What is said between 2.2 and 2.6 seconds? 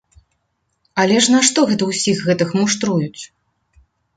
гэтак